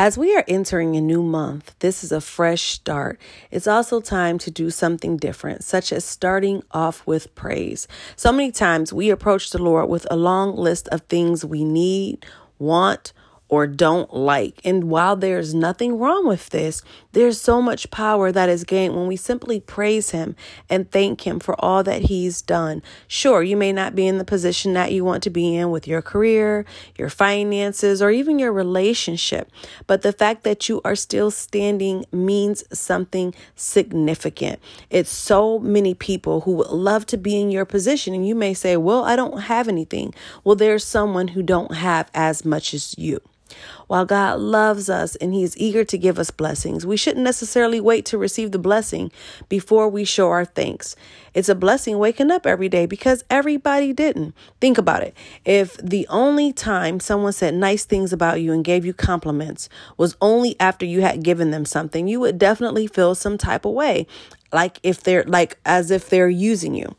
As 0.00 0.16
we 0.16 0.34
are 0.34 0.46
entering 0.48 0.96
a 0.96 1.00
new 1.02 1.22
month, 1.22 1.74
this 1.80 2.02
is 2.02 2.10
a 2.10 2.22
fresh 2.22 2.70
start. 2.70 3.20
It's 3.50 3.66
also 3.66 4.00
time 4.00 4.38
to 4.38 4.50
do 4.50 4.70
something 4.70 5.18
different, 5.18 5.62
such 5.62 5.92
as 5.92 6.06
starting 6.06 6.62
off 6.70 7.06
with 7.06 7.34
praise. 7.34 7.86
So 8.16 8.32
many 8.32 8.50
times 8.50 8.94
we 8.94 9.10
approach 9.10 9.50
the 9.50 9.62
Lord 9.62 9.90
with 9.90 10.06
a 10.10 10.16
long 10.16 10.56
list 10.56 10.88
of 10.88 11.02
things 11.02 11.44
we 11.44 11.64
need, 11.64 12.24
want, 12.58 13.12
or 13.50 13.66
don't 13.66 14.14
like. 14.14 14.60
And 14.64 14.84
while 14.84 15.16
there's 15.16 15.52
nothing 15.52 15.98
wrong 15.98 16.26
with 16.26 16.50
this, 16.50 16.82
there's 17.12 17.40
so 17.40 17.60
much 17.60 17.90
power 17.90 18.30
that 18.30 18.48
is 18.48 18.62
gained 18.62 18.94
when 18.94 19.08
we 19.08 19.16
simply 19.16 19.58
praise 19.58 20.10
Him 20.10 20.36
and 20.70 20.90
thank 20.90 21.26
Him 21.26 21.40
for 21.40 21.62
all 21.62 21.82
that 21.82 22.02
He's 22.02 22.40
done. 22.40 22.80
Sure, 23.08 23.42
you 23.42 23.56
may 23.56 23.72
not 23.72 23.96
be 23.96 24.06
in 24.06 24.18
the 24.18 24.24
position 24.24 24.72
that 24.74 24.92
you 24.92 25.04
want 25.04 25.24
to 25.24 25.30
be 25.30 25.56
in 25.56 25.72
with 25.72 25.88
your 25.88 26.00
career, 26.00 26.64
your 26.96 27.10
finances, 27.10 28.00
or 28.00 28.10
even 28.10 28.38
your 28.38 28.52
relationship, 28.52 29.50
but 29.88 30.02
the 30.02 30.12
fact 30.12 30.44
that 30.44 30.68
you 30.68 30.80
are 30.84 30.94
still 30.94 31.32
standing 31.32 32.04
means 32.12 32.62
something 32.72 33.34
significant. 33.56 34.60
It's 34.90 35.10
so 35.10 35.58
many 35.58 35.92
people 35.92 36.42
who 36.42 36.52
would 36.52 36.68
love 36.70 37.04
to 37.06 37.16
be 37.16 37.40
in 37.40 37.50
your 37.50 37.64
position, 37.64 38.14
and 38.14 38.26
you 38.26 38.36
may 38.36 38.54
say, 38.54 38.76
Well, 38.76 39.02
I 39.02 39.16
don't 39.16 39.40
have 39.40 39.66
anything. 39.66 40.14
Well, 40.44 40.54
there's 40.54 40.84
someone 40.84 41.28
who 41.28 41.42
don't 41.42 41.74
have 41.74 42.08
as 42.14 42.44
much 42.44 42.72
as 42.72 42.96
you. 42.96 43.20
While 43.86 44.04
God 44.04 44.40
loves 44.40 44.88
us 44.88 45.16
and 45.16 45.34
He 45.34 45.42
is 45.42 45.56
eager 45.56 45.84
to 45.84 45.98
give 45.98 46.18
us 46.18 46.30
blessings, 46.30 46.86
we 46.86 46.96
shouldn't 46.96 47.24
necessarily 47.24 47.80
wait 47.80 48.04
to 48.06 48.18
receive 48.18 48.52
the 48.52 48.58
blessing 48.58 49.10
before 49.48 49.88
we 49.88 50.04
show 50.04 50.28
our 50.28 50.44
thanks. 50.44 50.96
It's 51.34 51.48
a 51.48 51.54
blessing 51.54 51.98
waking 51.98 52.30
up 52.30 52.46
every 52.46 52.68
day 52.68 52.86
because 52.86 53.24
everybody 53.30 53.92
didn't. 53.92 54.34
Think 54.60 54.78
about 54.78 55.02
it. 55.02 55.14
If 55.44 55.76
the 55.76 56.06
only 56.08 56.52
time 56.52 57.00
someone 57.00 57.32
said 57.32 57.54
nice 57.54 57.84
things 57.84 58.12
about 58.12 58.40
you 58.40 58.52
and 58.52 58.64
gave 58.64 58.84
you 58.84 58.92
compliments 58.92 59.68
was 59.96 60.16
only 60.20 60.56
after 60.58 60.84
you 60.84 61.02
had 61.02 61.22
given 61.22 61.50
them 61.50 61.64
something, 61.64 62.08
you 62.08 62.20
would 62.20 62.38
definitely 62.38 62.86
feel 62.86 63.14
some 63.14 63.38
type 63.38 63.64
of 63.64 63.72
way, 63.72 64.06
like 64.52 64.80
if 64.82 65.02
they're 65.02 65.24
like 65.24 65.58
as 65.64 65.90
if 65.90 66.08
they're 66.08 66.28
using 66.28 66.74
you. 66.74 66.94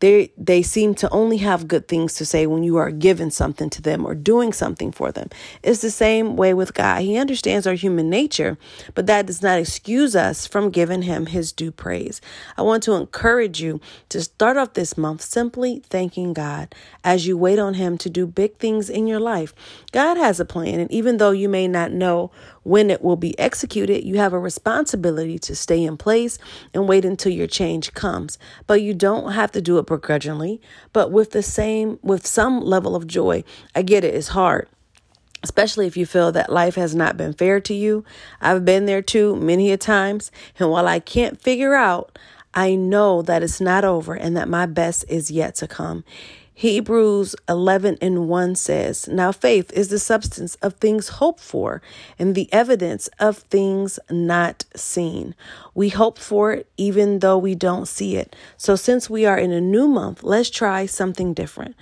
They 0.00 0.32
they 0.36 0.62
seem 0.62 0.94
to 0.96 1.10
only 1.10 1.38
have 1.38 1.68
good 1.68 1.88
things 1.88 2.14
to 2.14 2.26
say 2.26 2.46
when 2.46 2.62
you 2.62 2.76
are 2.76 2.90
giving 2.90 3.30
something 3.30 3.70
to 3.70 3.82
them 3.82 4.04
or 4.04 4.14
doing 4.14 4.52
something 4.52 4.92
for 4.92 5.12
them. 5.12 5.28
It's 5.62 5.80
the 5.80 5.90
same 5.90 6.36
way 6.36 6.54
with 6.54 6.74
God. 6.74 7.02
He 7.02 7.16
understands 7.16 7.66
our 7.66 7.74
human 7.74 8.10
nature, 8.10 8.58
but 8.94 9.06
that 9.06 9.26
does 9.26 9.42
not 9.42 9.58
excuse 9.58 10.14
us 10.14 10.46
from 10.46 10.70
giving 10.70 11.02
him 11.02 11.26
his 11.26 11.52
due 11.52 11.70
praise. 11.70 12.20
I 12.56 12.62
want 12.62 12.82
to 12.84 12.92
encourage 12.92 13.60
you 13.60 13.80
to 14.10 14.22
start 14.22 14.56
off 14.56 14.74
this 14.74 14.98
month 14.98 15.22
simply 15.22 15.82
thanking 15.88 16.32
God 16.32 16.74
as 17.02 17.26
you 17.26 17.36
wait 17.38 17.58
on 17.58 17.74
him 17.74 17.98
to 17.98 18.10
do 18.10 18.26
big 18.26 18.56
things 18.58 18.90
in 18.90 19.06
your 19.06 19.20
life. 19.20 19.54
God 19.92 20.16
has 20.16 20.40
a 20.40 20.44
plan, 20.44 20.80
and 20.80 20.90
even 20.90 21.18
though 21.18 21.30
you 21.30 21.48
may 21.48 21.68
not 21.68 21.92
know 21.92 22.30
when 22.64 22.90
it 22.90 23.02
will 23.02 23.16
be 23.16 23.38
executed, 23.38 24.04
you 24.04 24.16
have 24.16 24.32
a 24.32 24.38
responsibility 24.38 25.38
to 25.38 25.54
stay 25.54 25.84
in 25.84 25.96
place 25.96 26.38
and 26.72 26.88
wait 26.88 27.04
until 27.04 27.32
your 27.32 27.46
change 27.46 27.94
comes. 27.94 28.38
But 28.66 28.82
you 28.82 28.92
don't 28.92 29.32
have 29.32 29.52
to 29.52 29.62
do 29.62 29.78
it 29.78 29.86
begrudgingly, 29.86 30.60
but 30.92 31.12
with 31.12 31.30
the 31.30 31.42
same, 31.42 31.98
with 32.02 32.26
some 32.26 32.60
level 32.60 32.96
of 32.96 33.06
joy. 33.06 33.44
I 33.74 33.82
get 33.82 34.04
it, 34.04 34.14
it's 34.14 34.28
hard 34.28 34.68
especially 35.42 35.86
if 35.86 35.94
you 35.94 36.06
feel 36.06 36.32
that 36.32 36.50
life 36.50 36.74
has 36.74 36.94
not 36.94 37.18
been 37.18 37.34
fair 37.34 37.60
to 37.60 37.74
you. 37.74 38.02
I've 38.40 38.64
been 38.64 38.86
there 38.86 39.02
too 39.02 39.36
many 39.36 39.72
a 39.72 39.76
times, 39.76 40.32
and 40.58 40.70
while 40.70 40.88
I 40.88 41.00
can't 41.00 41.38
figure 41.38 41.74
out, 41.74 42.18
I 42.54 42.76
know 42.76 43.20
that 43.20 43.42
it's 43.42 43.60
not 43.60 43.84
over 43.84 44.14
and 44.14 44.34
that 44.38 44.48
my 44.48 44.64
best 44.64 45.04
is 45.06 45.30
yet 45.30 45.54
to 45.56 45.68
come. 45.68 46.02
Hebrews 46.56 47.34
11 47.48 47.98
and 48.00 48.28
1 48.28 48.54
says, 48.54 49.08
Now 49.08 49.32
faith 49.32 49.72
is 49.72 49.88
the 49.88 49.98
substance 49.98 50.54
of 50.56 50.74
things 50.74 51.08
hoped 51.08 51.40
for 51.40 51.82
and 52.16 52.36
the 52.36 52.50
evidence 52.52 53.08
of 53.18 53.38
things 53.38 53.98
not 54.08 54.64
seen. 54.76 55.34
We 55.74 55.88
hope 55.88 56.16
for 56.16 56.52
it 56.52 56.68
even 56.76 57.18
though 57.18 57.38
we 57.38 57.56
don't 57.56 57.88
see 57.88 58.16
it. 58.16 58.36
So, 58.56 58.76
since 58.76 59.10
we 59.10 59.26
are 59.26 59.36
in 59.36 59.50
a 59.50 59.60
new 59.60 59.88
month, 59.88 60.22
let's 60.22 60.48
try 60.48 60.86
something 60.86 61.34
different. 61.34 61.74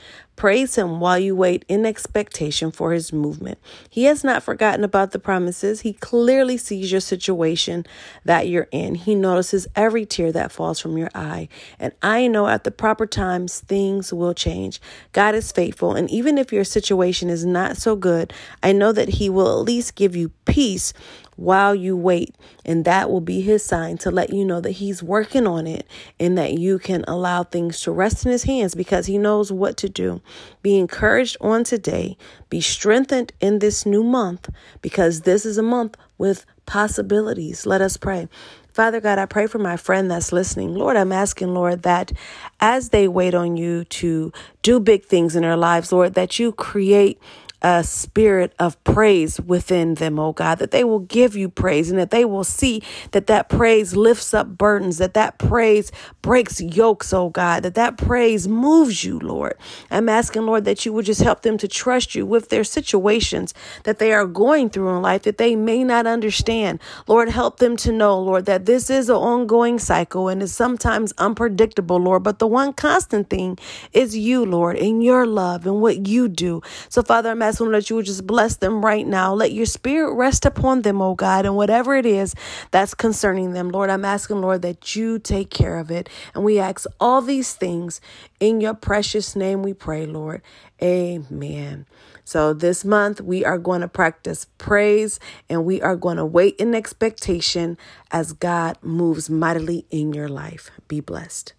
Praise 0.42 0.74
Him 0.74 0.98
while 0.98 1.20
you 1.20 1.36
wait 1.36 1.64
in 1.68 1.86
expectation 1.86 2.72
for 2.72 2.90
His 2.90 3.12
movement. 3.12 3.58
He 3.88 4.06
has 4.06 4.24
not 4.24 4.42
forgotten 4.42 4.82
about 4.82 5.12
the 5.12 5.20
promises. 5.20 5.82
He 5.82 5.92
clearly 5.92 6.56
sees 6.56 6.90
your 6.90 7.00
situation 7.00 7.86
that 8.24 8.48
you're 8.48 8.66
in. 8.72 8.96
He 8.96 9.14
notices 9.14 9.68
every 9.76 10.04
tear 10.04 10.32
that 10.32 10.50
falls 10.50 10.80
from 10.80 10.98
your 10.98 11.10
eye. 11.14 11.48
And 11.78 11.92
I 12.02 12.26
know 12.26 12.48
at 12.48 12.64
the 12.64 12.72
proper 12.72 13.06
times, 13.06 13.60
things 13.60 14.12
will 14.12 14.34
change. 14.34 14.80
God 15.12 15.36
is 15.36 15.52
faithful. 15.52 15.94
And 15.94 16.10
even 16.10 16.36
if 16.38 16.52
your 16.52 16.64
situation 16.64 17.30
is 17.30 17.46
not 17.46 17.76
so 17.76 17.94
good, 17.94 18.32
I 18.64 18.72
know 18.72 18.90
that 18.90 19.10
He 19.10 19.30
will 19.30 19.60
at 19.60 19.64
least 19.64 19.94
give 19.94 20.16
you 20.16 20.30
peace 20.44 20.92
while 21.36 21.74
you 21.74 21.96
wait. 21.96 22.34
And 22.64 22.84
that 22.84 23.10
will 23.10 23.20
be 23.20 23.40
his 23.40 23.64
sign 23.64 23.98
to 23.98 24.10
let 24.10 24.32
you 24.32 24.44
know 24.44 24.60
that 24.60 24.72
he's 24.72 25.02
working 25.02 25.46
on 25.46 25.66
it 25.66 25.86
and 26.18 26.36
that 26.38 26.58
you 26.58 26.78
can 26.78 27.04
allow 27.08 27.42
things 27.42 27.80
to 27.82 27.92
rest 27.92 28.24
in 28.24 28.32
his 28.32 28.44
hands 28.44 28.74
because 28.74 29.06
he 29.06 29.18
knows 29.18 29.50
what 29.50 29.76
to 29.78 29.88
do. 29.88 30.20
Be 30.62 30.78
encouraged 30.78 31.36
on 31.40 31.64
today. 31.64 32.16
Be 32.48 32.60
strengthened 32.60 33.32
in 33.40 33.58
this 33.58 33.86
new 33.86 34.02
month 34.02 34.48
because 34.80 35.22
this 35.22 35.44
is 35.46 35.58
a 35.58 35.62
month 35.62 35.96
with 36.18 36.44
possibilities. 36.66 37.66
Let 37.66 37.80
us 37.80 37.96
pray. 37.96 38.28
Father 38.72 39.00
God, 39.00 39.18
I 39.18 39.26
pray 39.26 39.46
for 39.46 39.58
my 39.58 39.76
friend 39.76 40.10
that's 40.10 40.32
listening. 40.32 40.74
Lord, 40.74 40.96
I'm 40.96 41.12
asking, 41.12 41.52
Lord, 41.52 41.82
that 41.82 42.10
as 42.58 42.88
they 42.88 43.06
wait 43.06 43.34
on 43.34 43.58
you 43.58 43.84
to 43.84 44.32
do 44.62 44.80
big 44.80 45.04
things 45.04 45.36
in 45.36 45.42
their 45.42 45.58
lives, 45.58 45.92
Lord, 45.92 46.14
that 46.14 46.38
you 46.38 46.52
create 46.52 47.20
a 47.62 47.84
spirit 47.84 48.54
of 48.58 48.82
praise 48.84 49.40
within 49.40 49.94
them, 49.94 50.18
oh 50.18 50.32
God, 50.32 50.58
that 50.58 50.70
they 50.72 50.84
will 50.84 51.00
give 51.00 51.36
you 51.36 51.48
praise 51.48 51.90
and 51.90 51.98
that 51.98 52.10
they 52.10 52.24
will 52.24 52.44
see 52.44 52.82
that 53.12 53.26
that 53.28 53.48
praise 53.48 53.96
lifts 53.96 54.34
up 54.34 54.58
burdens, 54.58 54.98
that 54.98 55.14
that 55.14 55.38
praise 55.38 55.92
breaks 56.22 56.60
yokes, 56.60 57.12
oh 57.12 57.30
God, 57.30 57.62
that 57.62 57.74
that 57.74 57.96
praise 57.98 58.48
moves 58.48 59.04
you, 59.04 59.18
Lord. 59.18 59.54
I'm 59.90 60.08
asking, 60.08 60.46
Lord, 60.46 60.64
that 60.64 60.84
you 60.84 60.92
would 60.92 61.06
just 61.06 61.22
help 61.22 61.42
them 61.42 61.58
to 61.58 61.68
trust 61.68 62.14
you 62.14 62.26
with 62.26 62.48
their 62.48 62.64
situations 62.64 63.54
that 63.84 63.98
they 63.98 64.12
are 64.12 64.26
going 64.26 64.70
through 64.70 64.90
in 64.90 65.02
life 65.02 65.22
that 65.22 65.38
they 65.38 65.56
may 65.56 65.84
not 65.84 66.06
understand. 66.06 66.80
Lord, 67.06 67.28
help 67.28 67.58
them 67.58 67.76
to 67.78 67.92
know, 67.92 68.18
Lord, 68.18 68.46
that 68.46 68.66
this 68.66 68.90
is 68.90 69.08
an 69.08 69.16
ongoing 69.16 69.78
cycle 69.78 70.28
and 70.28 70.42
is 70.42 70.54
sometimes 70.54 71.12
unpredictable, 71.18 71.98
Lord, 71.98 72.22
but 72.22 72.38
the 72.38 72.46
one 72.46 72.72
constant 72.72 73.30
thing 73.30 73.58
is 73.92 74.16
you, 74.16 74.44
Lord, 74.44 74.76
and 74.76 75.02
your 75.02 75.26
love 75.26 75.66
and 75.66 75.80
what 75.80 76.08
you 76.08 76.28
do. 76.28 76.62
So, 76.88 77.02
Father, 77.02 77.30
I'm 77.30 77.42
asking 77.42 77.51
ask, 77.52 77.60
Lord, 77.60 77.74
that 77.74 77.90
you 77.90 77.96
would 77.96 78.06
just 78.06 78.26
bless 78.26 78.56
them 78.56 78.82
right 78.82 79.06
now. 79.06 79.34
Let 79.34 79.52
your 79.52 79.66
spirit 79.66 80.14
rest 80.14 80.46
upon 80.46 80.82
them, 80.82 81.02
oh 81.02 81.14
God, 81.14 81.44
and 81.44 81.54
whatever 81.54 81.94
it 81.94 82.06
is 82.06 82.34
that's 82.70 82.94
concerning 82.94 83.52
them, 83.52 83.68
Lord, 83.68 83.90
I'm 83.90 84.06
asking, 84.06 84.40
Lord, 84.40 84.62
that 84.62 84.96
you 84.96 85.18
take 85.18 85.50
care 85.50 85.78
of 85.78 85.90
it. 85.90 86.08
And 86.34 86.44
we 86.44 86.58
ask 86.58 86.86
all 86.98 87.20
these 87.20 87.52
things 87.52 88.00
in 88.40 88.62
your 88.62 88.72
precious 88.72 89.36
name, 89.36 89.62
we 89.62 89.74
pray, 89.74 90.06
Lord. 90.06 90.40
Amen. 90.82 91.86
So 92.24 92.54
this 92.54 92.84
month 92.84 93.20
we 93.20 93.44
are 93.44 93.58
going 93.58 93.82
to 93.82 93.88
practice 93.88 94.46
praise 94.56 95.20
and 95.50 95.66
we 95.66 95.82
are 95.82 95.96
going 95.96 96.16
to 96.16 96.24
wait 96.24 96.56
in 96.56 96.74
expectation 96.74 97.76
as 98.10 98.32
God 98.32 98.78
moves 98.80 99.28
mightily 99.28 99.84
in 99.90 100.14
your 100.14 100.28
life. 100.28 100.70
Be 100.88 101.00
blessed. 101.00 101.52